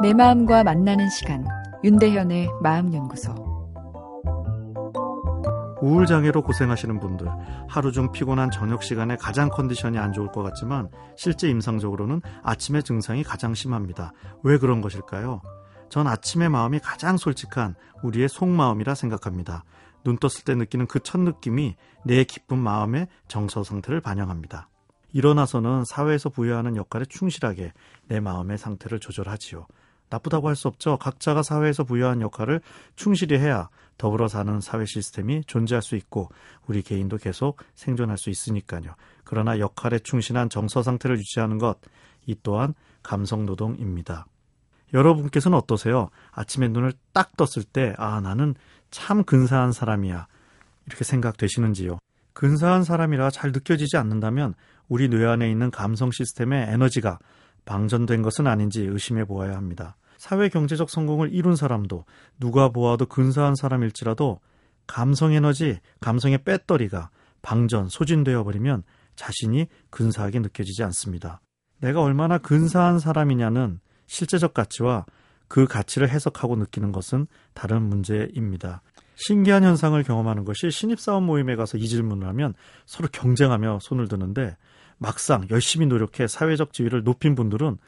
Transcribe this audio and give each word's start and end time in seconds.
내 0.00 0.14
마음과 0.14 0.62
만나는 0.62 1.08
시간 1.10 1.44
윤대현의 1.82 2.48
마음연구소 2.62 3.34
우울장애로 5.80 6.42
고생하시는 6.42 7.00
분들 7.00 7.28
하루 7.68 7.90
중 7.90 8.12
피곤한 8.12 8.50
저녁 8.52 8.82
시간에 8.82 9.16
가장 9.16 9.48
컨디션이 9.48 9.98
안 9.98 10.12
좋을 10.12 10.30
것 10.30 10.42
같지만 10.42 10.88
실제 11.16 11.48
임상적으로는 11.48 12.20
아침의 12.42 12.84
증상이 12.84 13.24
가장 13.24 13.54
심합니다. 13.54 14.12
왜 14.44 14.58
그런 14.58 14.80
것일까요? 14.80 15.40
전 15.88 16.06
아침의 16.06 16.48
마음이 16.48 16.78
가장 16.80 17.16
솔직한 17.16 17.74
우리의 18.02 18.28
속마음이라 18.28 18.94
생각합니다. 18.94 19.64
눈 20.04 20.16
떴을 20.18 20.44
때 20.44 20.54
느끼는 20.54 20.86
그 20.86 21.00
첫 21.00 21.20
느낌이 21.20 21.74
내 22.04 22.22
기쁜 22.24 22.58
마음의 22.58 23.08
정서 23.26 23.64
상태를 23.64 24.00
반영합니다. 24.00 24.68
일어나서는 25.12 25.84
사회에서 25.84 26.28
부여하는 26.28 26.76
역할에 26.76 27.04
충실하게 27.08 27.72
내 28.06 28.20
마음의 28.20 28.58
상태를 28.58 29.00
조절하지요. 29.00 29.66
나쁘다고 30.10 30.48
할 30.48 30.56
수 30.56 30.68
없죠. 30.68 30.96
각자가 30.98 31.42
사회에서 31.42 31.84
부여한 31.84 32.20
역할을 32.20 32.60
충실히 32.96 33.38
해야 33.38 33.68
더불어 33.96 34.28
사는 34.28 34.60
사회 34.60 34.84
시스템이 34.86 35.44
존재할 35.46 35.82
수 35.82 35.96
있고 35.96 36.30
우리 36.66 36.82
개인도 36.82 37.16
계속 37.16 37.58
생존할 37.74 38.16
수 38.16 38.30
있으니까요. 38.30 38.94
그러나 39.24 39.58
역할에 39.58 39.98
충실한 39.98 40.48
정서 40.48 40.82
상태를 40.82 41.18
유지하는 41.18 41.58
것, 41.58 41.78
이 42.26 42.36
또한 42.42 42.74
감성 43.02 43.44
노동입니다. 43.44 44.26
여러분께서는 44.94 45.58
어떠세요? 45.58 46.08
아침에 46.32 46.68
눈을 46.68 46.92
딱 47.12 47.36
떴을 47.36 47.64
때, 47.64 47.94
아, 47.98 48.20
나는 48.20 48.54
참 48.90 49.22
근사한 49.24 49.72
사람이야. 49.72 50.26
이렇게 50.86 51.04
생각되시는지요? 51.04 51.98
근사한 52.32 52.84
사람이라 52.84 53.30
잘 53.30 53.52
느껴지지 53.52 53.96
않는다면 53.96 54.54
우리 54.88 55.08
뇌 55.08 55.26
안에 55.26 55.50
있는 55.50 55.70
감성 55.70 56.10
시스템의 56.10 56.68
에너지가 56.70 57.18
방전된 57.68 58.22
것은 58.22 58.46
아닌지 58.46 58.80
의심해 58.80 59.26
보아야 59.26 59.54
합니다. 59.54 59.96
사회 60.16 60.48
경제적 60.48 60.88
성공을 60.88 61.34
이룬 61.34 61.54
사람도 61.54 62.06
누가 62.40 62.70
보아도 62.70 63.04
근사한 63.04 63.54
사람일지라도 63.54 64.40
감성 64.86 65.32
에너지, 65.32 65.78
감성의 66.00 66.44
배터리가 66.44 67.10
방전, 67.42 67.90
소진되어 67.90 68.42
버리면 68.42 68.84
자신이 69.16 69.66
근사하게 69.90 70.40
느껴지지 70.40 70.82
않습니다. 70.84 71.42
내가 71.80 72.00
얼마나 72.00 72.38
근사한 72.38 72.98
사람이냐는 72.98 73.80
실제적 74.06 74.54
가치와 74.54 75.04
그 75.46 75.66
가치를 75.66 76.08
해석하고 76.08 76.56
느끼는 76.56 76.90
것은 76.90 77.26
다른 77.52 77.82
문제입니다. 77.82 78.80
신기한 79.16 79.62
현상을 79.62 80.02
경험하는 80.02 80.44
것이 80.44 80.70
신입사원 80.70 81.24
모임에 81.24 81.54
가서 81.54 81.76
이 81.76 81.86
질문을 81.86 82.26
하면 82.28 82.54
서로 82.86 83.08
경쟁하며 83.12 83.80
손을 83.82 84.08
드는데 84.08 84.56
막상 84.98 85.46
열심히 85.50 85.86
노력해 85.86 86.26
사회적 86.26 86.72
지위를 86.72 87.02
높인 87.04 87.34
분들은 87.34 87.78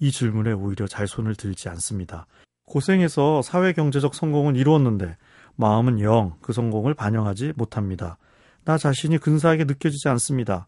이 0.00 0.10
질문에 0.10 0.52
오히려 0.52 0.86
잘 0.86 1.06
손을 1.06 1.34
들지 1.34 1.68
않습니다. 1.68 2.26
고생해서 2.66 3.42
사회 3.42 3.72
경제적 3.72 4.14
성공은 4.14 4.56
이루었는데 4.56 5.16
마음은 5.56 6.00
영 6.00 6.34
그 6.40 6.52
성공을 6.52 6.94
반영하지 6.94 7.52
못합니다. 7.56 8.18
나 8.64 8.78
자신이 8.78 9.18
근사하게 9.18 9.64
느껴지지 9.64 10.08
않습니다. 10.08 10.66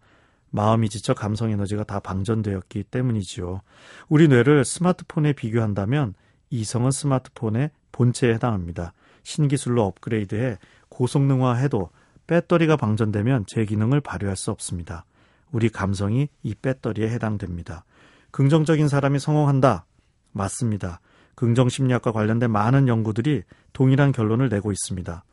마음이 0.50 0.88
지쳐 0.88 1.14
감성 1.14 1.50
에너지가 1.50 1.84
다 1.84 1.98
방전되었기 2.00 2.84
때문이지요. 2.84 3.62
우리 4.08 4.28
뇌를 4.28 4.64
스마트폰에 4.64 5.32
비교한다면 5.32 6.14
이성은 6.50 6.90
스마트폰의 6.90 7.70
본체에 7.92 8.34
해당합니다. 8.34 8.92
신기술로 9.22 9.84
업그레이드해 9.84 10.58
고성능화해도 10.88 11.90
배터리가 12.26 12.76
방전되면 12.76 13.46
제 13.46 13.64
기능을 13.64 14.00
발휘할 14.00 14.36
수 14.36 14.50
없습니다. 14.50 15.04
우리 15.52 15.68
감성이 15.68 16.28
이 16.42 16.54
배터리에 16.54 17.08
해당됩니다. 17.08 17.84
긍정적인 18.30 18.88
사람이 18.88 19.18
성공한다. 19.18 19.86
맞습니다. 20.32 21.00
긍정심리학과 21.34 22.12
관련된 22.12 22.50
많은 22.50 22.88
연구들이 22.88 23.42
동일한 23.72 24.12
결론을 24.12 24.48
내고 24.48 24.72
있습니다. 24.72 25.24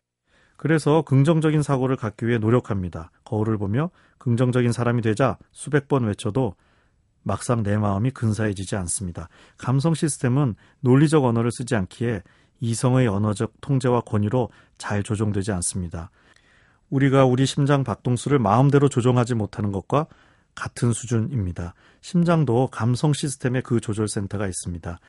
그래서 0.58 1.02
긍정적인 1.02 1.62
사고를 1.62 1.96
갖기 1.96 2.28
위해 2.28 2.38
노력합니다. 2.38 3.12
거울을 3.26 3.58
보며 3.58 3.90
긍정적인 4.18 4.72
사람이 4.72 5.02
되자 5.02 5.38
수백 5.52 5.88
번 5.88 6.06
외쳐도 6.06 6.56
막상 7.24 7.64
내 7.64 7.78
마음이 7.78 8.12
근사해지지 8.12 8.76
않습니다. 8.78 9.30
감성 9.58 9.94
시스템은 9.94 10.56
논리적 10.82 11.24
언어를 11.24 11.52
쓰지 11.52 11.76
않기에 11.76 12.22
이성의 12.60 13.08
언어적 13.08 13.54
통제와 13.62 14.02
권위로 14.02 14.50
잘 14.78 15.04
조종되지 15.04 15.52
않습니다. 15.52 16.12
우리가 16.94 17.26
우리 17.26 17.48
심장 17.48 17.84
박동수를 17.84 18.38
마음대로 18.38 18.88
조정하지 18.88 19.34
못하는 19.34 19.72
것과 19.72 20.06
같은 20.54 20.94
수준입니다. 20.94 21.74
심장도 22.02 22.68
감성 22.68 23.14
시스템의 23.14 23.64
그 23.64 23.80
조절센터가 23.80 24.46
있습니다. 24.46 25.00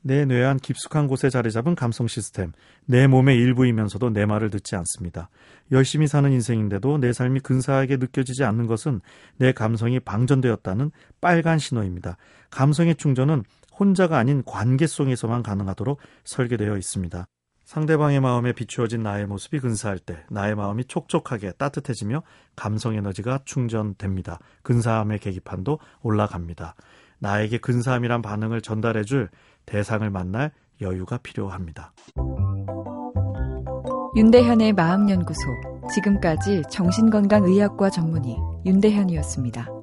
내 0.00 0.24
뇌안 0.24 0.56
깊숙한 0.56 1.08
곳에 1.08 1.28
자리 1.28 1.52
잡은 1.52 1.74
감성 1.74 2.06
시스템, 2.06 2.52
내 2.86 3.06
몸의 3.06 3.36
일부이면서도 3.36 4.10
내 4.10 4.24
말을 4.24 4.48
듣지 4.48 4.76
않습니다. 4.76 5.28
열심히 5.72 6.06
사는 6.06 6.30
인생인데도 6.32 6.98
내 6.98 7.12
삶이 7.12 7.40
근사하게 7.40 7.98
느껴지지 7.98 8.44
않는 8.44 8.66
것은 8.66 9.02
내 9.36 9.52
감성이 9.52 10.00
방전되었다는 10.00 10.90
빨간 11.20 11.58
신호입니다. 11.58 12.16
감성의 12.50 12.94
충전은 12.96 13.42
혼자가 13.78 14.16
아닌 14.16 14.42
관계 14.46 14.86
속에서만 14.86 15.42
가능하도록 15.42 15.98
설계되어 16.24 16.78
있습니다. 16.78 17.26
상대방의 17.66 18.20
마음에 18.20 18.52
비추어진 18.52 19.02
나의 19.02 19.26
모습이 19.26 19.58
근사할 19.58 19.98
때 19.98 20.16
나의 20.30 20.54
마음이 20.54 20.84
촉촉하게 20.84 21.52
따뜻해지며 21.52 22.22
감성 22.54 22.94
에너지가 22.94 23.40
충전됩니다. 23.44 24.38
근사함의 24.62 25.18
계기판도 25.18 25.80
올라갑니다. 26.02 26.76
나에게 27.18 27.58
근사함이란 27.58 28.22
반응을 28.22 28.62
전달해줄 28.62 29.30
대상을 29.66 30.08
만날 30.10 30.52
여유가 30.80 31.18
필요합니다. 31.18 31.92
윤대현의 34.16 34.72
마음연구소. 34.72 35.40
지금까지 35.92 36.62
정신건강의학과 36.70 37.90
전문의 37.90 38.36
윤대현이었습니다. 38.64 39.75